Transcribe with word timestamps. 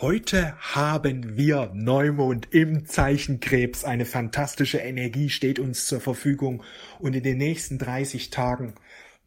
Heute 0.00 0.56
haben 0.58 1.36
wir 1.36 1.72
Neumond 1.74 2.54
im 2.54 2.86
Zeichen 2.86 3.38
Krebs. 3.38 3.84
Eine 3.84 4.06
fantastische 4.06 4.78
Energie 4.78 5.28
steht 5.28 5.58
uns 5.58 5.84
zur 5.84 6.00
Verfügung 6.00 6.62
und 7.00 7.14
in 7.14 7.22
den 7.22 7.36
nächsten 7.36 7.76
30 7.76 8.30
Tagen 8.30 8.76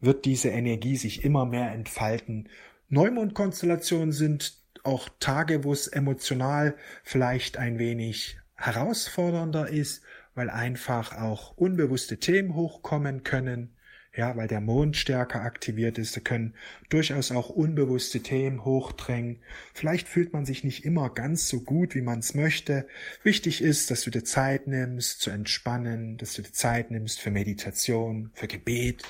wird 0.00 0.24
diese 0.24 0.48
Energie 0.48 0.96
sich 0.96 1.24
immer 1.24 1.46
mehr 1.46 1.70
entfalten. 1.70 2.48
Neumondkonstellationen 2.88 4.10
sind 4.10 4.56
auch 4.82 5.08
Tage, 5.20 5.62
wo 5.62 5.72
es 5.72 5.86
emotional 5.86 6.74
vielleicht 7.04 7.56
ein 7.56 7.78
wenig 7.78 8.38
herausfordernder 8.56 9.68
ist, 9.68 10.02
weil 10.34 10.50
einfach 10.50 11.16
auch 11.16 11.56
unbewusste 11.56 12.18
Themen 12.18 12.56
hochkommen 12.56 13.22
können 13.22 13.76
ja, 14.16 14.36
weil 14.36 14.46
der 14.46 14.60
Mond 14.60 14.96
stärker 14.96 15.42
aktiviert 15.42 15.98
ist, 15.98 16.16
da 16.16 16.20
können 16.20 16.54
durchaus 16.88 17.32
auch 17.32 17.48
unbewusste 17.50 18.20
Themen 18.20 18.64
hochdrängen. 18.64 19.40
Vielleicht 19.72 20.06
fühlt 20.06 20.32
man 20.32 20.46
sich 20.46 20.62
nicht 20.62 20.84
immer 20.84 21.10
ganz 21.10 21.48
so 21.48 21.60
gut, 21.60 21.96
wie 21.96 22.00
man 22.00 22.20
es 22.20 22.34
möchte. 22.34 22.86
Wichtig 23.24 23.60
ist, 23.60 23.90
dass 23.90 24.02
du 24.02 24.10
dir 24.10 24.22
Zeit 24.22 24.68
nimmst 24.68 25.20
zu 25.20 25.30
entspannen, 25.30 26.16
dass 26.16 26.34
du 26.34 26.42
dir 26.42 26.52
Zeit 26.52 26.92
nimmst 26.92 27.20
für 27.20 27.32
Meditation, 27.32 28.30
für 28.34 28.46
Gebet. 28.46 29.02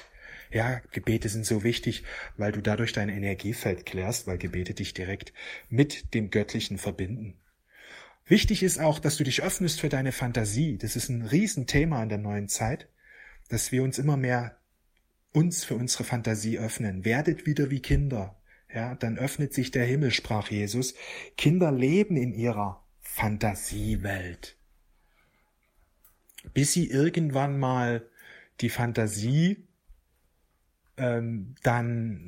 Ja, 0.51 0.81
Gebete 0.93 1.29
sind 1.29 1.45
so 1.45 1.65
wichtig, 1.65 2.05
weil 2.37 2.53
du 2.53 2.62
dadurch 2.62 2.93
dein 2.93 3.09
Energiefeld 3.11 3.84
klärst, 3.84 4.27
weil 4.27 4.39
Gebete 4.39 4.73
dich 4.73 4.95
direkt 4.95 5.34
mit 5.69 6.15
dem 6.15 6.31
Göttlichen 6.31 6.79
verbinden. 6.79 7.34
Wichtig 8.27 8.62
ist 8.62 8.81
auch, 8.81 9.01
dass 9.01 9.19
du 9.19 9.25
dich 9.25 9.43
öffnest 9.43 9.81
für 9.81 9.91
deine 9.91 10.12
Fantasie. 10.12 10.79
Das 10.79 10.97
ist 10.97 11.11
ein 11.11 11.23
Riesenthema 11.23 12.03
in 12.03 12.09
der 12.09 12.19
neuen 12.19 12.48
Zeit, 12.48 12.89
dass 13.51 13.71
wir 13.71 13.83
uns 13.83 13.98
immer 13.98 14.17
mehr 14.17 14.57
uns 15.34 15.65
für 15.65 15.74
unsere 15.74 16.05
Fantasie 16.05 16.59
öffnen. 16.59 17.05
Werdet 17.05 17.45
wieder 17.45 17.70
wie 17.70 17.80
Kinder. 17.80 18.37
Ja, 18.73 18.95
dann 18.95 19.19
öffnet 19.19 19.52
sich 19.52 19.70
der 19.70 19.84
Himmel, 19.84 20.11
sprach 20.11 20.51
Jesus. 20.51 20.95
Kinder 21.37 21.70
leben 21.70 22.16
in 22.16 22.33
ihrer 22.33 22.84
Fantasiewelt. 23.01 24.56
Bis 26.53 26.72
sie 26.72 26.89
irgendwann 26.89 27.59
mal 27.59 28.09
die 28.61 28.69
Fantasie 28.69 29.67
ähm, 30.97 31.56
dann 31.62 32.20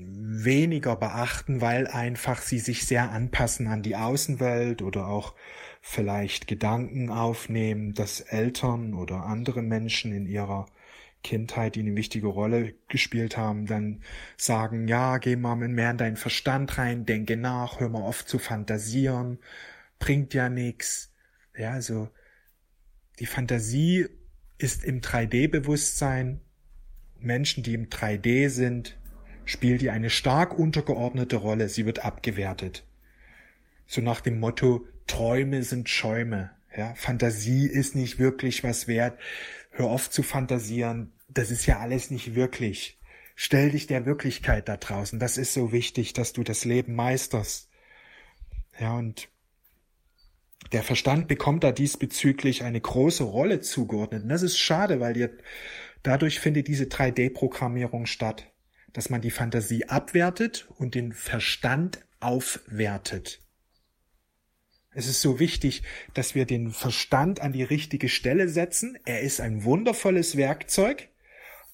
weniger 0.44 0.96
beachten, 0.96 1.60
weil 1.60 1.86
einfach 1.86 2.42
sie 2.42 2.58
sich 2.58 2.86
sehr 2.86 3.10
anpassen 3.12 3.68
an 3.68 3.82
die 3.82 3.96
Außenwelt 3.96 4.82
oder 4.82 5.06
auch 5.06 5.34
vielleicht 5.80 6.48
Gedanken 6.48 7.10
aufnehmen, 7.10 7.94
dass 7.94 8.20
Eltern 8.20 8.94
oder 8.94 9.24
andere 9.24 9.62
Menschen 9.62 10.12
in 10.12 10.26
ihrer 10.26 10.66
Kindheit, 11.22 11.74
die 11.74 11.80
eine 11.80 11.96
wichtige 11.96 12.28
Rolle 12.28 12.74
gespielt 12.88 13.36
haben, 13.36 13.66
dann 13.66 14.02
sagen, 14.36 14.86
ja, 14.86 15.18
geh 15.18 15.36
mal 15.36 15.56
mehr 15.56 15.90
in 15.90 15.98
deinen 15.98 16.16
Verstand 16.16 16.78
rein, 16.78 17.04
denke 17.04 17.36
nach, 17.36 17.80
hör 17.80 17.88
mal 17.88 18.02
oft 18.02 18.28
zu 18.28 18.38
fantasieren, 18.38 19.38
bringt 19.98 20.34
ja 20.34 20.48
nix. 20.48 21.12
Ja, 21.56 21.72
also 21.72 22.10
die 23.18 23.26
Fantasie 23.26 24.06
ist 24.58 24.84
im 24.84 25.00
3D-Bewusstsein. 25.00 26.40
Menschen, 27.18 27.62
die 27.62 27.74
im 27.74 27.88
3D 27.88 28.48
sind, 28.50 28.98
spielt 29.44 29.80
die 29.80 29.90
eine 29.90 30.10
stark 30.10 30.58
untergeordnete 30.58 31.36
Rolle. 31.36 31.68
Sie 31.68 31.86
wird 31.86 32.04
abgewertet. 32.04 32.84
So 33.86 34.00
nach 34.00 34.20
dem 34.20 34.38
Motto, 34.38 34.86
Träume 35.06 35.62
sind 35.62 35.88
Schäume. 35.88 36.50
Ja, 36.76 36.94
Fantasie 36.94 37.66
ist 37.66 37.94
nicht 37.94 38.18
wirklich 38.18 38.62
was 38.64 38.86
wert. 38.86 39.18
Hör 39.76 39.86
auf 39.86 40.10
zu 40.10 40.22
fantasieren 40.22 41.12
das 41.28 41.50
ist 41.50 41.66
ja 41.66 41.78
alles 41.78 42.10
nicht 42.10 42.34
wirklich. 42.34 42.98
Stell 43.34 43.70
dich 43.70 43.86
der 43.86 44.06
Wirklichkeit 44.06 44.68
da 44.68 44.76
draußen. 44.76 45.18
Das 45.18 45.36
ist 45.36 45.52
so 45.52 45.72
wichtig, 45.72 46.12
dass 46.12 46.32
du 46.32 46.42
das 46.42 46.64
Leben 46.64 46.94
meisterst. 46.94 47.68
Ja, 48.80 48.96
und 48.96 49.28
der 50.72 50.82
Verstand 50.82 51.28
bekommt 51.28 51.64
da 51.64 51.72
diesbezüglich 51.72 52.64
eine 52.64 52.80
große 52.80 53.24
Rolle 53.24 53.60
zugeordnet. 53.60 54.22
Und 54.22 54.30
das 54.30 54.42
ist 54.42 54.58
schade, 54.58 55.00
weil 55.00 55.12
dir, 55.12 55.36
dadurch 56.02 56.40
findet 56.40 56.68
diese 56.68 56.84
3D-Programmierung 56.84 58.06
statt, 58.06 58.50
dass 58.92 59.10
man 59.10 59.20
die 59.20 59.30
Fantasie 59.30 59.88
abwertet 59.88 60.66
und 60.78 60.94
den 60.94 61.12
Verstand 61.12 62.00
aufwertet. 62.20 63.40
Es 64.96 65.08
ist 65.08 65.20
so 65.20 65.38
wichtig, 65.38 65.82
dass 66.14 66.34
wir 66.34 66.46
den 66.46 66.70
Verstand 66.70 67.42
an 67.42 67.52
die 67.52 67.62
richtige 67.62 68.08
Stelle 68.08 68.48
setzen. 68.48 68.98
Er 69.04 69.20
ist 69.20 69.42
ein 69.42 69.62
wundervolles 69.62 70.38
Werkzeug, 70.38 71.10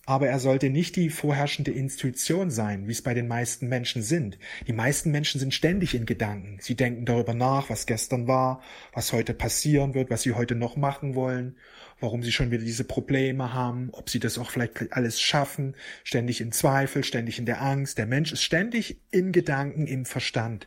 aber 0.06 0.27
er 0.27 0.41
sollte 0.41 0.71
nicht 0.71 0.97
die 0.97 1.09
vorherrschende 1.09 1.71
Intuition 1.71 2.50
sein, 2.50 2.88
wie 2.88 2.91
es 2.91 3.00
bei 3.00 3.15
den 3.15 3.28
meisten 3.28 3.69
Menschen 3.69 4.03
sind. 4.03 4.41
Die 4.66 4.72
meisten 4.72 5.12
Menschen 5.12 5.38
sind 5.38 5.55
ständig 5.55 5.94
in 5.94 6.05
Gedanken. 6.05 6.59
Sie 6.60 6.75
denken 6.75 7.05
darüber 7.05 7.33
nach, 7.33 7.71
was 7.71 7.87
gestern 7.87 8.27
war, 8.27 8.60
was 8.93 9.12
heute 9.12 9.34
passieren 9.34 9.94
wird, 9.94 10.10
was 10.10 10.22
sie 10.22 10.33
heute 10.33 10.56
noch 10.56 10.75
machen 10.75 11.15
wollen, 11.15 11.54
warum 12.00 12.25
sie 12.25 12.33
schon 12.33 12.50
wieder 12.50 12.65
diese 12.65 12.83
Probleme 12.83 13.54
haben, 13.54 13.91
ob 13.93 14.10
sie 14.10 14.19
das 14.19 14.37
auch 14.37 14.50
vielleicht 14.50 14.93
alles 14.93 15.21
schaffen, 15.21 15.77
ständig 16.03 16.41
in 16.41 16.50
Zweifel, 16.50 17.04
ständig 17.04 17.39
in 17.39 17.47
der 17.47 17.62
Angst. 17.62 17.99
Der 17.99 18.06
Mensch 18.06 18.33
ist 18.33 18.43
ständig 18.43 19.00
in 19.12 19.31
Gedanken 19.31 19.87
im 19.87 20.06
Verstand. 20.06 20.66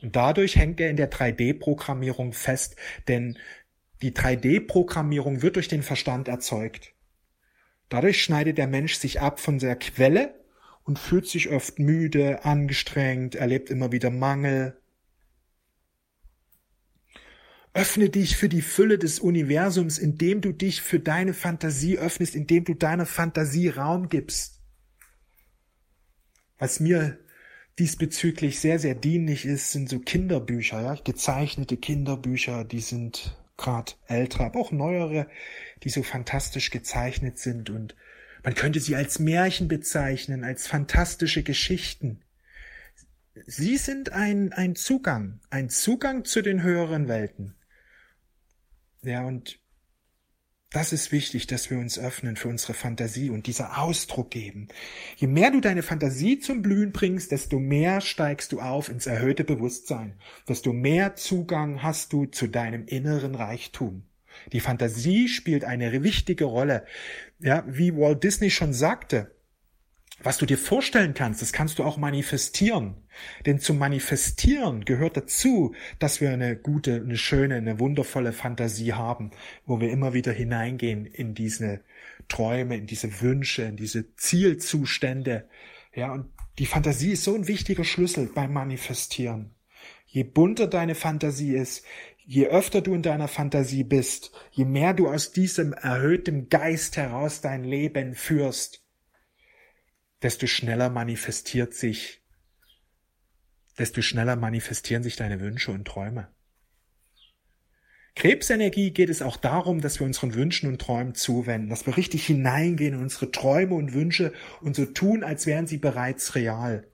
Und 0.00 0.14
dadurch 0.14 0.56
hängt 0.56 0.80
er 0.80 0.90
in 0.90 0.96
der 0.96 1.10
3D-Programmierung 1.10 2.32
fest, 2.32 2.76
denn 3.08 3.38
die 4.02 4.12
3D-Programmierung 4.12 5.42
wird 5.42 5.56
durch 5.56 5.68
den 5.68 5.82
Verstand 5.82 6.28
erzeugt. 6.28 6.94
Dadurch 7.88 8.22
schneidet 8.22 8.58
der 8.58 8.68
Mensch 8.68 8.94
sich 8.94 9.20
ab 9.20 9.40
von 9.40 9.58
der 9.58 9.76
Quelle 9.76 10.34
und 10.84 10.98
fühlt 10.98 11.26
sich 11.26 11.50
oft 11.50 11.78
müde, 11.78 12.44
angestrengt, 12.44 13.34
erlebt 13.34 13.70
immer 13.70 13.92
wieder 13.92 14.10
Mangel. 14.10 14.80
Öffne 17.74 18.08
dich 18.08 18.36
für 18.36 18.48
die 18.48 18.62
Fülle 18.62 18.98
des 18.98 19.20
Universums, 19.20 19.98
indem 19.98 20.40
du 20.40 20.52
dich 20.52 20.80
für 20.80 21.00
deine 21.00 21.34
Fantasie 21.34 21.98
öffnest, 21.98 22.34
indem 22.34 22.64
du 22.64 22.74
deiner 22.74 23.06
Fantasie 23.06 23.68
Raum 23.68 24.08
gibst. 24.08 24.60
Was 26.58 26.80
mir 26.80 27.18
diesbezüglich 27.78 28.60
sehr, 28.60 28.78
sehr 28.78 28.94
dienlich 28.94 29.44
ist, 29.44 29.72
sind 29.72 29.88
so 29.88 29.98
Kinderbücher, 29.98 30.80
ja, 30.80 30.94
gezeichnete 30.94 31.76
Kinderbücher, 31.76 32.64
die 32.64 32.80
sind 32.80 33.36
gerade 33.56 33.92
ältere, 34.06 34.44
aber 34.44 34.60
auch 34.60 34.72
neuere, 34.72 35.28
die 35.82 35.90
so 35.90 36.02
fantastisch 36.02 36.70
gezeichnet 36.70 37.38
sind 37.38 37.70
und 37.70 37.94
man 38.44 38.54
könnte 38.54 38.80
sie 38.80 38.96
als 38.96 39.18
Märchen 39.18 39.68
bezeichnen, 39.68 40.44
als 40.44 40.66
fantastische 40.66 41.42
Geschichten. 41.42 42.20
Sie 43.46 43.76
sind 43.76 44.12
ein, 44.12 44.52
ein 44.52 44.74
Zugang, 44.74 45.40
ein 45.50 45.68
Zugang 45.70 46.24
zu 46.24 46.40
den 46.42 46.62
höheren 46.62 47.08
Welten. 47.08 47.54
Ja, 49.02 49.24
und 49.24 49.60
das 50.70 50.92
ist 50.92 51.12
wichtig, 51.12 51.46
dass 51.46 51.70
wir 51.70 51.78
uns 51.78 51.98
öffnen 51.98 52.36
für 52.36 52.48
unsere 52.48 52.74
Fantasie 52.74 53.30
und 53.30 53.46
dieser 53.46 53.78
Ausdruck 53.78 54.30
geben. 54.30 54.68
Je 55.16 55.26
mehr 55.26 55.50
du 55.50 55.60
deine 55.60 55.82
Fantasie 55.82 56.40
zum 56.40 56.60
Blühen 56.60 56.92
bringst, 56.92 57.32
desto 57.32 57.58
mehr 57.58 58.02
steigst 58.02 58.52
du 58.52 58.60
auf 58.60 58.90
ins 58.90 59.06
erhöhte 59.06 59.44
Bewusstsein, 59.44 60.14
desto 60.46 60.74
mehr 60.74 61.16
Zugang 61.16 61.82
hast 61.82 62.12
du 62.12 62.26
zu 62.26 62.48
deinem 62.48 62.84
inneren 62.86 63.34
Reichtum. 63.34 64.02
Die 64.52 64.60
Fantasie 64.60 65.28
spielt 65.28 65.64
eine 65.64 66.02
wichtige 66.02 66.44
Rolle. 66.44 66.84
Ja, 67.40 67.64
wie 67.66 67.96
Walt 67.96 68.22
Disney 68.22 68.50
schon 68.50 68.74
sagte, 68.74 69.30
was 70.22 70.38
du 70.38 70.46
dir 70.46 70.58
vorstellen 70.58 71.14
kannst, 71.14 71.42
das 71.42 71.52
kannst 71.52 71.78
du 71.78 71.84
auch 71.84 71.96
manifestieren. 71.96 72.96
Denn 73.46 73.60
zum 73.60 73.78
Manifestieren 73.78 74.84
gehört 74.84 75.16
dazu, 75.16 75.74
dass 75.98 76.20
wir 76.20 76.30
eine 76.30 76.56
gute, 76.56 76.96
eine 76.96 77.16
schöne, 77.16 77.56
eine 77.56 77.78
wundervolle 77.78 78.32
Fantasie 78.32 78.92
haben, 78.92 79.30
wo 79.64 79.80
wir 79.80 79.90
immer 79.90 80.14
wieder 80.14 80.32
hineingehen 80.32 81.06
in 81.06 81.34
diese 81.34 81.80
Träume, 82.28 82.76
in 82.76 82.86
diese 82.86 83.20
Wünsche, 83.20 83.62
in 83.62 83.76
diese 83.76 84.14
Zielzustände. 84.16 85.48
Ja, 85.94 86.12
und 86.12 86.26
die 86.58 86.66
Fantasie 86.66 87.12
ist 87.12 87.24
so 87.24 87.34
ein 87.34 87.46
wichtiger 87.46 87.84
Schlüssel 87.84 88.30
beim 88.34 88.52
Manifestieren. 88.52 89.54
Je 90.06 90.24
bunter 90.24 90.66
deine 90.66 90.94
Fantasie 90.94 91.54
ist, 91.54 91.84
je 92.24 92.46
öfter 92.46 92.80
du 92.80 92.94
in 92.94 93.02
deiner 93.02 93.28
Fantasie 93.28 93.84
bist, 93.84 94.32
je 94.50 94.64
mehr 94.64 94.94
du 94.94 95.08
aus 95.08 95.32
diesem 95.32 95.72
erhöhten 95.72 96.48
Geist 96.48 96.96
heraus 96.96 97.40
dein 97.40 97.62
Leben 97.62 98.14
führst, 98.14 98.82
desto 100.22 100.46
schneller 100.46 100.90
manifestiert 100.90 101.74
sich, 101.74 102.22
desto 103.78 104.02
schneller 104.02 104.36
manifestieren 104.36 105.02
sich 105.02 105.16
deine 105.16 105.40
Wünsche 105.40 105.70
und 105.70 105.86
Träume. 105.86 106.28
Krebsenergie 108.18 108.90
geht 108.90 109.10
es 109.10 109.22
auch 109.22 109.36
darum, 109.36 109.80
dass 109.80 110.00
wir 110.00 110.06
unseren 110.06 110.34
Wünschen 110.34 110.68
und 110.68 110.80
Träumen 110.80 111.14
zuwenden, 111.14 111.68
dass 111.68 111.86
wir 111.86 111.96
richtig 111.96 112.26
hineingehen 112.26 112.94
in 112.94 113.00
unsere 113.00 113.30
Träume 113.30 113.76
und 113.76 113.94
Wünsche 113.94 114.32
und 114.60 114.74
so 114.74 114.86
tun, 114.86 115.22
als 115.22 115.46
wären 115.46 115.68
sie 115.68 115.78
bereits 115.78 116.34
real. 116.34 116.88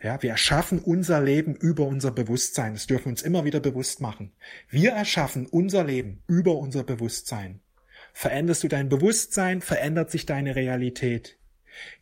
Ja, 0.00 0.22
wir 0.22 0.30
erschaffen 0.30 0.78
unser 0.78 1.20
Leben 1.20 1.56
über 1.56 1.86
unser 1.86 2.12
Bewusstsein. 2.12 2.74
Das 2.74 2.86
dürfen 2.86 3.06
wir 3.06 3.10
uns 3.12 3.22
immer 3.22 3.44
wieder 3.44 3.58
bewusst 3.58 4.00
machen. 4.00 4.32
Wir 4.68 4.92
erschaffen 4.92 5.46
unser 5.46 5.82
Leben 5.82 6.22
über 6.28 6.56
unser 6.56 6.84
Bewusstsein. 6.84 7.60
Veränderst 8.12 8.62
du 8.62 8.68
dein 8.68 8.88
Bewusstsein, 8.88 9.60
verändert 9.60 10.12
sich 10.12 10.24
deine 10.24 10.54
Realität. 10.54 11.36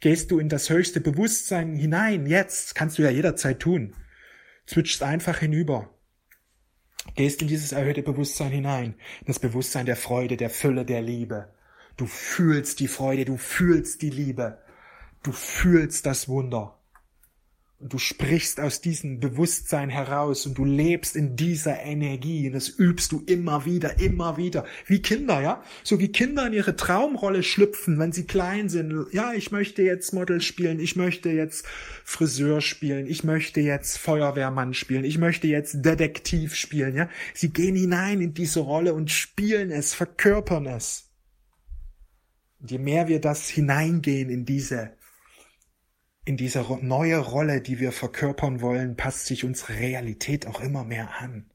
Gehst 0.01 0.31
du 0.31 0.39
in 0.39 0.49
das 0.49 0.71
höchste 0.71 1.01
Bewusstsein 1.01 1.77
hinein, 1.77 2.27
jetzt, 2.27 2.75
kannst 2.75 2.99
du 2.99 3.03
ja 3.03 3.11
jederzeit 3.11 3.61
tun. 3.61 3.95
Switchst 4.69 5.03
einfach 5.03 5.39
hinüber. 5.39 5.91
gehst 7.17 7.43
in 7.43 7.49
dieses 7.49 7.73
erhöhte 7.73 8.03
Bewusstsein 8.03 8.53
hinein, 8.53 8.95
in 9.21 9.27
das 9.27 9.39
Bewusstsein 9.39 9.87
der 9.87 9.97
Freude, 9.97 10.37
der 10.37 10.51
Fülle, 10.51 10.85
der 10.85 11.03
Liebe. 11.03 11.53
Du 11.97 12.07
fühlst 12.07 12.81
die 12.81 12.89
Freude, 12.89 13.25
du 13.25 13.37
fühlst 13.37 14.03
die 14.03 14.11
Liebe, 14.11 14.63
du 15.23 15.33
fühlst 15.33 16.07
das 16.07 16.29
Wunder. 16.29 16.82
Und 17.83 17.93
du 17.93 17.99
sprichst 17.99 18.61
aus 18.61 18.81
diesem 18.81 19.19
Bewusstsein 19.19 19.91
heraus 19.91 20.47
und 20.47 20.57
du 20.57 20.65
lebst 20.65 21.17
in 21.17 21.35
dieser 21.35 21.81
Energie 21.81 22.47
und 22.47 22.53
das 22.53 22.69
übst 22.69 23.11
du 23.11 23.25
immer 23.27 23.65
wieder, 23.65 23.99
immer 23.99 24.37
wieder. 24.37 24.65
Wie 24.87 25.03
Kinder, 25.03 25.41
ja? 25.41 25.65
So 25.83 25.99
wie 25.99 26.13
Kinder 26.13 26.47
in 26.47 26.53
ihre 26.53 26.77
Traumrolle 26.77 27.43
schlüpfen, 27.43 27.99
wenn 27.99 28.13
sie 28.13 28.25
klein 28.25 28.69
sind. 28.69 29.09
Ja, 29.11 29.33
ich 29.33 29.51
möchte 29.51 29.83
jetzt 29.83 30.15
Model 30.15 30.41
spielen, 30.41 30.79
ich 30.79 30.95
möchte 30.95 31.31
jetzt 31.31 31.67
Friseur 32.05 32.61
spielen, 32.61 33.09
ich 33.09 33.25
möchte 33.25 33.61
jetzt 33.61 33.99
Feuerwehrmann 33.99 34.75
spielen, 34.75 35.03
ich 35.03 35.19
möchte 35.19 35.49
jetzt 35.49 35.85
Detektiv 35.85 36.55
spielen, 36.55 36.95
ja? 36.95 37.09
Sie 37.35 37.53
gehen 37.53 37.75
hinein 37.75 38.21
in 38.21 38.33
diese 38.33 38.61
Rolle 38.61 38.95
und 38.95 39.11
spielen 39.11 39.73
es, 39.73 39.93
verkörpern 39.93 40.67
es. 40.67 41.11
Und 42.61 42.71
je 42.71 42.79
mehr 42.79 43.09
wir 43.09 43.21
das 43.21 43.49
hineingehen 43.49 44.31
in 44.31 44.45
diese 44.45 44.93
in 46.25 46.37
dieser 46.37 46.79
neue 46.83 47.19
Rolle, 47.19 47.61
die 47.61 47.81
wir 47.81 47.93
verkörpern 47.93 48.61
wollen, 48.61 48.97
passt 48.97 49.27
sich 49.27 49.45
unsere 49.45 49.75
Realität 49.75 50.47
auch 50.47 50.61
immer 50.61 50.85
mehr 50.85 51.21
an. 51.21 51.51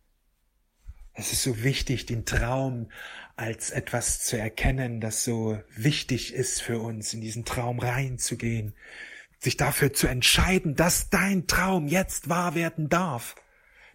Es 1.14 1.31
ist 1.31 1.44
so 1.44 1.64
wichtig, 1.64 2.06
den 2.06 2.25
Traum 2.25 2.92
als 3.36 3.72
etwas 3.72 4.24
zu 4.24 4.38
erkennen, 4.38 5.00
das 5.00 5.24
so 5.24 5.60
wichtig 5.75 6.34
ist 6.34 6.62
für 6.62 6.80
uns, 6.80 7.14
in 7.14 7.22
diesen 7.22 7.46
Traum 7.46 7.80
reinzugehen, 7.80 8.74
sich 9.40 9.58
dafür 9.58 9.94
zu 9.94 10.08
entscheiden, 10.08 10.75
dass 10.75 11.10
dein 11.10 11.48
Traum 11.48 11.88
jetzt 11.88 12.30
wahr 12.30 12.56
werden 12.56 12.90
darf, 12.90 13.36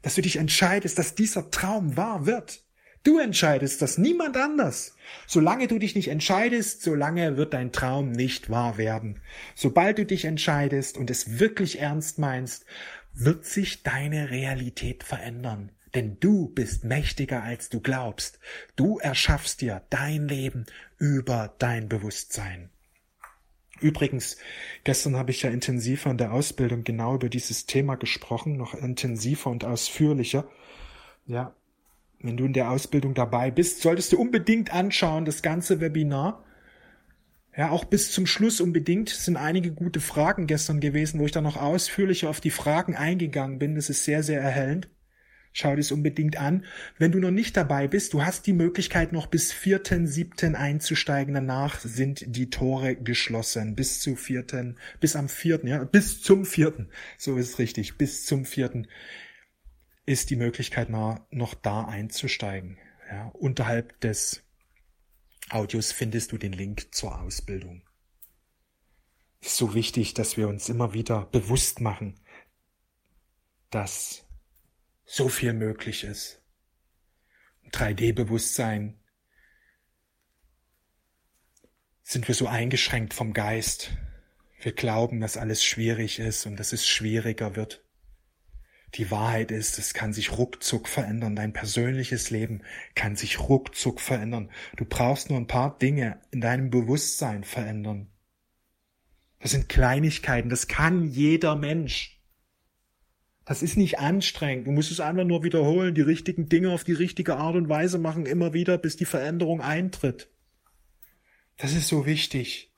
dass 0.01 0.15
du 0.15 0.23
dich 0.23 0.37
entscheidest, 0.37 0.99
dass 0.99 1.15
dieser 1.15 1.51
Traum 1.51 1.97
wahr 1.97 2.27
wird. 2.27 2.65
Du 3.03 3.19
entscheidest 3.19 3.83
das, 3.83 3.99
niemand 3.99 4.37
anders. 4.37 4.95
Solange 5.27 5.67
du 5.67 5.79
dich 5.79 5.97
nicht 5.97 6.09
entscheidest, 6.09 6.83
solange 6.83 7.37
wird 7.37 7.53
dein 7.53 7.73
Traum 7.73 8.13
nicht 8.13 8.49
wahr 8.49 8.79
werden. 8.79 9.21
Sobald 9.57 9.99
du 9.99 10.07
dich 10.07 10.25
entscheidest 10.25 10.97
und 10.97 11.11
es 11.11 11.41
wirklich 11.41 11.81
ernst 11.81 12.19
meinst, 12.19 12.65
wird 13.13 13.45
sich 13.45 13.83
deine 13.83 14.31
Realität 14.31 15.03
verändern. 15.03 15.73
Denn 15.95 16.19
du 16.21 16.49
bist 16.49 16.85
mächtiger 16.85 17.43
als 17.43 17.69
du 17.69 17.81
glaubst. 17.81 18.39
Du 18.77 18.99
erschaffst 18.99 19.61
dir 19.61 19.83
dein 19.91 20.29
Leben 20.29 20.65
über 20.99 21.55
dein 21.59 21.89
Bewusstsein. 21.89 22.71
Übrigens, 23.81 24.37
gestern 24.85 25.17
habe 25.17 25.33
ich 25.33 25.43
ja 25.43 25.51
intensiver 25.51 26.11
in 26.11 26.19
der 26.19 26.33
Ausbildung 26.33 26.85
genau 26.85 27.17
über 27.17 27.29
dieses 27.29 27.67
Thema 27.67 27.97
gesprochen, 27.97 28.57
noch 28.57 28.75
intensiver 28.75 29.51
und 29.51 29.65
ausführlicher. 29.65 30.49
Ja, 31.27 31.55
wenn 32.23 32.37
du 32.37 32.45
in 32.45 32.53
der 32.53 32.71
Ausbildung 32.71 33.15
dabei 33.15 33.51
bist, 33.51 33.83
solltest 33.83 34.13
du 34.13 34.21
unbedingt 34.21 34.73
anschauen, 34.73 35.25
das 35.25 35.43
ganze 35.43 35.81
Webinar. 35.81 36.45
Ja, 37.57 37.71
auch 37.71 37.85
bis 37.85 38.13
zum 38.13 38.27
Schluss 38.27 38.61
unbedingt. 38.61 39.11
Es 39.11 39.27
sind 39.27 39.37
einige 39.37 39.73
gute 39.73 40.01
Fragen 40.01 40.47
gestern 40.47 40.81
gewesen, 40.81 41.21
wo 41.21 41.27
ich 41.27 41.33
dann 41.33 41.45
noch 41.45 41.59
ausführlicher 41.59 42.31
auf 42.31 42.41
die 42.41 42.51
Fragen 42.51 42.97
eingegangen 42.97 43.59
bin. 43.59 43.75
Das 43.75 43.91
ist 43.91 44.05
sehr, 44.05 44.23
sehr 44.23 44.41
erhellend. 44.41 44.89
Schau 45.53 45.75
dir 45.75 45.81
es 45.81 45.93
unbedingt 45.93 46.39
an. 46.39 46.65
Wenn 46.99 47.13
du 47.13 47.19
noch 47.19 47.31
nicht 47.31 47.59
dabei 47.59 47.87
bist, 47.87 48.15
du 48.15 48.25
hast 48.25 48.47
die 48.47 48.55
Möglichkeit 48.55 49.13
noch 49.13 49.27
bis 49.27 49.53
vierten, 49.53 50.07
siebten 50.07 50.55
einzusteigen. 50.55 51.35
Danach 51.35 51.79
sind 51.81 52.25
die 52.27 52.49
Tore 52.49 52.97
geschlossen. 52.97 53.75
Bis 53.75 54.01
zu 54.01 54.17
vierten, 54.17 54.77
bis 55.01 55.15
am 55.15 55.29
vierten, 55.29 55.67
ja, 55.67 55.85
bis 55.85 56.23
zum 56.23 56.47
vierten. 56.47 56.89
So 57.19 57.37
ist 57.37 57.51
es 57.51 57.59
richtig. 57.59 57.99
Bis 57.99 58.25
zum 58.25 58.47
vierten 58.47 58.87
ist 60.05 60.31
die 60.31 60.37
Möglichkeit 60.37 60.89
noch 60.91 61.55
da 61.55 61.85
einzusteigen. 61.85 62.79
Ja, 63.09 63.29
unterhalb 63.29 64.01
des 64.01 64.43
Audios 65.51 65.93
findest 65.93 66.33
du 66.33 66.39
den 66.39 66.53
Link 66.53 66.95
zur 66.95 67.21
Ausbildung. 67.21 67.83
Ist 69.41 69.57
so 69.57 69.75
wichtig, 69.75 70.15
dass 70.15 70.37
wir 70.37 70.49
uns 70.49 70.69
immer 70.69 70.93
wieder 70.95 71.27
bewusst 71.27 71.81
machen, 71.81 72.21
dass 73.71 74.25
so 75.05 75.29
viel 75.29 75.53
möglich 75.53 76.05
ist. 76.05 76.43
3D-Bewusstsein 77.73 78.99
sind 82.03 82.29
wir 82.29 82.35
so 82.35 82.47
eingeschränkt 82.47 83.15
vom 83.15 83.33
Geist. 83.33 83.91
Wir 84.61 84.73
glauben, 84.73 85.21
dass 85.21 85.37
alles 85.37 85.65
schwierig 85.65 86.19
ist 86.19 86.47
und 86.47 86.57
dass 86.57 86.73
es 86.73 86.87
schwieriger 86.87 87.57
wird. 87.57 87.85
Die 88.95 89.11
Wahrheit 89.11 89.51
ist, 89.51 89.79
es 89.79 89.95
kann 89.95 90.13
sich 90.13 90.37
ruckzuck 90.37 90.87
verändern. 90.87 91.35
Dein 91.35 91.55
persönliches 91.55 92.31
Leben 92.31 92.63
kann 92.95 93.17
sich 93.17 93.41
ruckzuck 93.41 94.01
verändern. 94.01 94.51
Du 94.77 94.85
brauchst 94.85 95.31
nur 95.31 95.39
ein 95.39 95.47
paar 95.47 95.79
Dinge 95.79 96.21
in 96.31 96.43
deinem 96.43 96.71
Bewusstsein 96.71 97.45
verändern. 97.45 98.09
Das 99.39 99.53
sind 99.53 99.69
Kleinigkeiten, 99.69 100.51
das 100.51 100.69
kann 100.69 101.05
jeder 101.09 101.57
Mensch. 101.57 102.21
Das 103.45 103.63
ist 103.63 103.77
nicht 103.77 103.99
anstrengend. 103.99 104.69
Du 104.69 104.71
musst 104.71 104.93
es 104.93 105.01
einfach 105.01 105.25
nur 105.25 105.43
wiederholen, 105.43 105.95
die 105.95 106.03
richtigen 106.03 106.49
Dinge 106.49 106.71
auf 106.71 106.85
die 106.85 106.93
richtige 106.93 107.37
Art 107.37 107.57
und 107.57 107.69
Weise 107.69 107.99
machen, 107.99 108.27
immer 108.27 108.53
wieder, 108.53 108.79
bis 108.79 108.97
die 108.97 109.05
Veränderung 109.05 109.61
eintritt. 109.61 110.31
Das 111.57 111.73
ist 111.73 111.89
so 111.89 112.07
wichtig, 112.07 112.73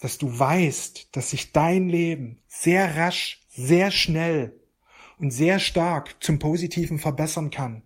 dass 0.00 0.18
du 0.18 0.38
weißt, 0.38 1.16
dass 1.16 1.30
sich 1.30 1.52
dein 1.52 1.88
Leben 1.88 2.42
sehr 2.46 2.96
rasch, 2.96 3.40
sehr 3.48 3.90
schnell 3.90 4.61
und 5.22 5.30
sehr 5.30 5.60
stark 5.60 6.16
zum 6.20 6.40
Positiven 6.40 6.98
verbessern 6.98 7.50
kann. 7.50 7.82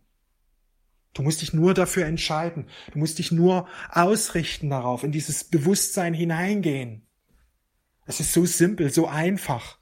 Du 1.13 1.23
musst 1.23 1.43
dich 1.43 1.53
nur 1.53 1.75
dafür 1.75 2.07
entscheiden. 2.07 2.67
Du 2.93 2.99
musst 2.99 3.19
dich 3.19 3.31
nur 3.31 3.69
ausrichten 3.91 4.71
darauf, 4.71 5.05
in 5.05 5.13
dieses 5.13 5.45
Bewusstsein 5.45 6.15
hineingehen. 6.15 7.07
Es 8.07 8.21
ist 8.21 8.33
so 8.33 8.47
simpel, 8.47 8.91
so 8.91 9.07
einfach. 9.07 9.79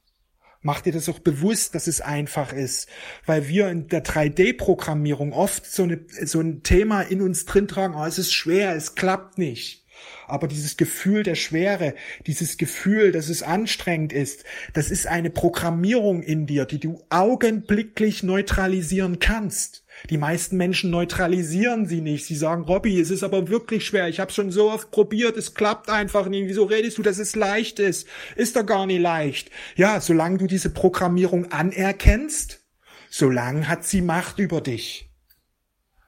Mach 0.63 0.81
dir 0.81 0.93
das 0.93 1.09
auch 1.09 1.21
bewusst, 1.21 1.75
dass 1.75 1.87
es 1.87 2.01
einfach 2.01 2.53
ist, 2.53 2.89
weil 3.25 3.49
wir 3.49 3.69
in 3.69 3.87
der 3.87 4.05
3D-Programmierung 4.05 5.33
oft 5.33 5.67
so, 5.67 5.85
eine, 5.85 6.05
so 6.25 6.41
ein 6.41 6.63
Thema 6.63 7.03
in 7.03 7.21
uns 7.21 7.45
drin 7.45 7.69
tragen, 7.69 7.95
oh, 7.95 8.05
es 8.05 8.19
ist 8.19 8.33
schwer, 8.33 8.75
es 8.75 8.95
klappt 8.95 9.39
nicht. 9.39 9.84
Aber 10.27 10.49
dieses 10.49 10.77
Gefühl 10.77 11.23
der 11.23 11.35
Schwere, 11.35 11.95
dieses 12.27 12.57
Gefühl, 12.57 13.13
dass 13.13 13.29
es 13.29 13.43
anstrengend 13.43 14.13
ist, 14.13 14.45
das 14.73 14.91
ist 14.91 15.07
eine 15.07 15.31
Programmierung 15.31 16.23
in 16.23 16.47
dir, 16.47 16.65
die 16.65 16.81
du 16.81 17.03
augenblicklich 17.11 18.23
neutralisieren 18.23 19.19
kannst. 19.19 19.85
Die 20.11 20.19
meisten 20.19 20.57
Menschen 20.57 20.91
neutralisieren 20.91 21.87
sie 21.87 22.01
nicht. 22.01 22.27
Sie 22.27 22.35
sagen, 22.35 22.65
Robby, 22.65 23.01
es 23.01 23.11
ist 23.11 23.23
aber 23.23 23.49
wirklich 23.49 23.87
schwer. 23.87 24.09
Ich 24.09 24.21
habe 24.21 24.33
schon 24.33 24.51
so 24.51 24.71
oft 24.71 24.91
probiert, 24.91 25.37
es 25.37 25.55
klappt 25.55 25.89
einfach 25.89 26.29
nicht. 26.29 26.49
Wieso 26.49 26.65
redest 26.65 26.99
du, 26.99 27.03
dass 27.03 27.19
es 27.19 27.37
leicht 27.37 27.79
ist? 27.79 28.09
Ist 28.37 28.57
doch 28.57 28.67
gar 28.67 28.87
nicht 28.87 29.01
leicht. 29.01 29.51
Ja, 29.77 30.01
solange 30.01 30.39
du 30.39 30.47
diese 30.47 30.71
Programmierung 30.71 31.53
anerkennst, 31.53 32.65
solange 33.09 33.69
hat 33.69 33.85
sie 33.85 34.03
Macht 34.03 34.39
über 34.39 34.61
dich. 34.61 35.14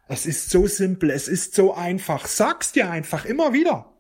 Es 0.08 0.24
ist 0.26 0.50
so 0.50 0.66
simpel, 0.66 1.10
es 1.10 1.28
ist 1.28 1.54
so 1.54 1.74
einfach. 1.74 2.26
Sag's 2.26 2.72
dir 2.72 2.90
einfach 2.90 3.24
immer 3.24 3.52
wieder. 3.52 3.92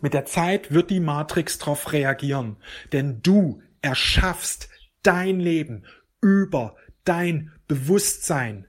Mit 0.00 0.14
der 0.14 0.26
Zeit 0.26 0.72
wird 0.72 0.90
die 0.90 1.00
Matrix 1.00 1.58
darauf 1.58 1.92
reagieren, 1.92 2.56
denn 2.92 3.22
du 3.22 3.62
erschaffst 3.82 4.68
dein 5.02 5.40
Leben 5.40 5.84
über 6.20 6.76
dein 7.04 7.52
Bewusstsein. 7.68 8.66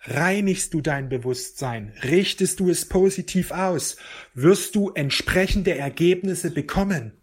Reinigst 0.00 0.72
du 0.74 0.80
dein 0.80 1.08
Bewusstsein, 1.08 1.92
richtest 2.02 2.60
du 2.60 2.70
es 2.70 2.88
positiv 2.88 3.50
aus, 3.50 3.96
wirst 4.32 4.74
du 4.74 4.90
entsprechende 4.90 5.76
Ergebnisse 5.76 6.50
bekommen. 6.50 7.20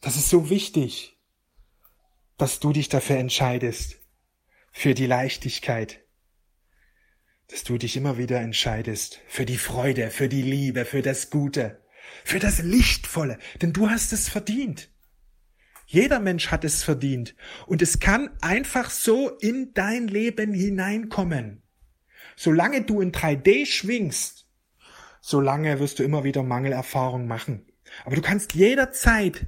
Das 0.00 0.16
ist 0.16 0.28
so 0.28 0.50
wichtig, 0.50 1.18
dass 2.36 2.60
du 2.60 2.72
dich 2.72 2.88
dafür 2.88 3.16
entscheidest, 3.16 4.01
für 4.72 4.94
die 4.94 5.06
Leichtigkeit, 5.06 6.00
dass 7.48 7.64
du 7.64 7.76
dich 7.78 7.96
immer 7.96 8.18
wieder 8.18 8.40
entscheidest 8.40 9.20
für 9.28 9.44
die 9.44 9.58
Freude, 9.58 10.10
für 10.10 10.28
die 10.28 10.42
Liebe, 10.42 10.84
für 10.84 11.02
das 11.02 11.30
Gute, 11.30 11.82
für 12.24 12.38
das 12.38 12.62
Lichtvolle, 12.62 13.38
denn 13.60 13.72
du 13.72 13.90
hast 13.90 14.12
es 14.12 14.28
verdient. 14.28 14.90
Jeder 15.86 16.20
Mensch 16.20 16.50
hat 16.50 16.64
es 16.64 16.82
verdient 16.82 17.34
und 17.66 17.82
es 17.82 18.00
kann 18.00 18.30
einfach 18.40 18.90
so 18.90 19.28
in 19.28 19.74
dein 19.74 20.08
Leben 20.08 20.54
hineinkommen. 20.54 21.62
Solange 22.34 22.82
du 22.82 23.02
in 23.02 23.12
3D 23.12 23.66
schwingst, 23.66 24.48
solange 25.20 25.78
wirst 25.80 25.98
du 25.98 26.02
immer 26.02 26.24
wieder 26.24 26.42
Mangelerfahrung 26.42 27.26
machen. 27.26 27.66
Aber 28.06 28.16
du 28.16 28.22
kannst 28.22 28.54
jederzeit 28.54 29.46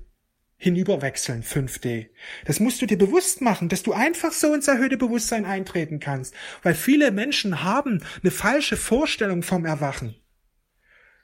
hinüberwechseln, 0.56 1.42
5D. 1.42 2.08
Das 2.44 2.60
musst 2.60 2.80
du 2.80 2.86
dir 2.86 2.98
bewusst 2.98 3.40
machen, 3.40 3.68
dass 3.68 3.82
du 3.82 3.92
einfach 3.92 4.32
so 4.32 4.54
ins 4.54 4.68
erhöhte 4.68 4.96
Bewusstsein 4.96 5.44
eintreten 5.44 6.00
kannst, 6.00 6.34
weil 6.62 6.74
viele 6.74 7.10
Menschen 7.10 7.62
haben 7.62 8.02
eine 8.22 8.30
falsche 8.30 8.76
Vorstellung 8.76 9.42
vom 9.42 9.64
Erwachen. 9.64 10.14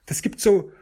Das 0.07 0.23
gibt 0.23 0.41
so 0.41 0.73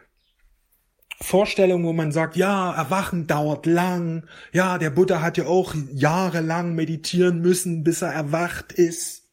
Vorstellungen, 1.21 1.85
wo 1.85 1.93
man 1.93 2.13
sagt, 2.13 2.37
ja, 2.37 2.73
Erwachen 2.73 3.27
dauert 3.27 3.67
lang, 3.67 4.27
ja, 4.53 4.79
der 4.79 4.91
Buddha 4.91 5.21
hat 5.21 5.37
ja 5.37 5.47
auch 5.47 5.75
jahrelang 5.93 6.75
meditieren 6.75 7.41
müssen, 7.41 7.83
bis 7.83 8.03
er 8.03 8.13
erwacht 8.13 8.73
ist. 8.73 9.25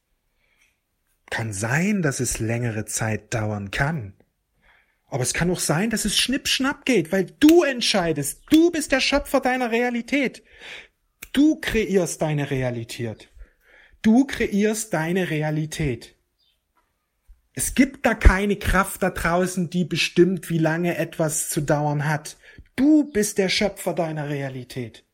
Kann 1.30 1.54
sein, 1.54 2.02
dass 2.02 2.20
es 2.20 2.40
längere 2.40 2.86
Zeit 2.86 3.34
dauern 3.34 3.72
kann. 3.72 4.14
Aber 5.16 5.24
es 5.24 5.34
kann 5.34 5.50
auch 5.50 5.62
sein, 5.62 5.92
dass 5.92 6.04
es 6.04 6.18
schnippschnapp 6.18 6.84
geht, 6.84 7.14
weil 7.14 7.28
du 7.40 7.64
entscheidest. 7.64 8.42
Du 8.50 8.70
bist 8.70 8.92
der 8.92 9.00
Schöpfer 9.00 9.40
deiner 9.40 9.72
Realität. 9.72 10.44
Du 11.32 11.56
kreierst 11.62 12.22
deine 12.22 12.52
Realität. 12.52 13.32
Du 14.02 14.28
kreierst 14.28 14.94
deine 14.94 15.30
Realität. 15.30 16.18
Es 17.54 17.76
gibt 17.76 18.06
da 18.06 18.14
keine 18.14 18.58
Kraft 18.58 19.04
da 19.04 19.10
draußen, 19.10 19.70
die 19.70 19.86
bestimmt, 19.86 20.50
wie 20.50 20.58
lange 20.58 20.98
etwas 20.98 21.48
zu 21.48 21.62
dauern 21.62 22.10
hat. 22.10 22.36
Du 22.76 23.10
bist 23.10 23.38
der 23.38 23.48
Schöpfer 23.48 23.94
deiner 23.94 24.28
Realität. 24.28 25.06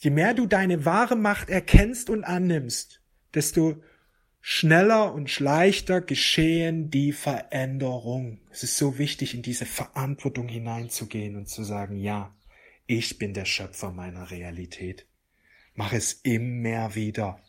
Je 0.00 0.10
mehr 0.10 0.34
du 0.34 0.44
deine 0.44 0.84
wahre 0.84 1.16
Macht 1.16 1.48
erkennst 1.48 2.10
und 2.10 2.24
annimmst, 2.24 3.00
desto 3.32 3.82
schneller 4.48 5.12
und 5.12 5.40
leichter 5.40 6.00
geschehen 6.00 6.88
die 6.88 7.10
Veränderung. 7.10 8.38
Es 8.52 8.62
ist 8.62 8.76
so 8.76 8.96
wichtig, 8.96 9.34
in 9.34 9.42
diese 9.42 9.66
Verantwortung 9.66 10.46
hineinzugehen 10.46 11.34
und 11.34 11.48
zu 11.48 11.64
sagen, 11.64 11.96
ja, 11.96 12.32
ich 12.86 13.18
bin 13.18 13.34
der 13.34 13.44
Schöpfer 13.44 13.90
meiner 13.90 14.30
Realität. 14.30 15.04
Mach 15.74 15.92
es 15.92 16.12
immer 16.22 16.94
wieder, 16.94 17.42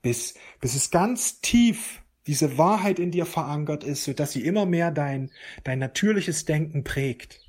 bis, 0.00 0.34
bis 0.60 0.76
es 0.76 0.92
ganz 0.92 1.40
tief 1.40 2.00
diese 2.28 2.56
Wahrheit 2.56 3.00
in 3.00 3.10
dir 3.10 3.26
verankert 3.26 3.82
ist, 3.82 4.04
so 4.04 4.12
dass 4.12 4.30
sie 4.30 4.44
immer 4.44 4.64
mehr 4.64 4.92
dein, 4.92 5.32
dein 5.64 5.80
natürliches 5.80 6.44
Denken 6.44 6.84
prägt. 6.84 7.40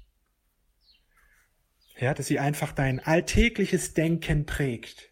Ja, 2.00 2.16
dass 2.16 2.26
sie 2.26 2.40
einfach 2.40 2.72
dein 2.72 3.00
alltägliches 3.02 3.94
Denken 3.94 4.48
prägt, 4.48 5.12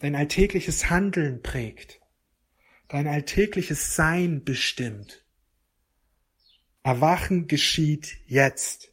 dein 0.00 0.14
alltägliches 0.14 0.90
Handeln 0.90 1.40
prägt 1.40 2.02
dein 2.88 3.06
alltägliches 3.06 3.94
Sein 3.94 4.44
bestimmt. 4.44 5.24
Erwachen 6.82 7.48
geschieht 7.48 8.18
jetzt. 8.26 8.92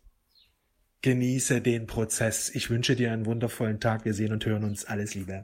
Genieße 1.01 1.61
den 1.61 1.85
Prozess. 1.85 2.49
Ich 2.49 2.69
wünsche 2.69 2.95
dir 2.95 3.11
einen 3.11 3.25
wundervollen 3.25 3.79
Tag. 3.79 4.05
Wir 4.05 4.13
sehen 4.13 4.31
und 4.31 4.45
hören 4.45 4.63
uns. 4.63 4.85
Alles 4.85 5.15
Liebe. 5.15 5.41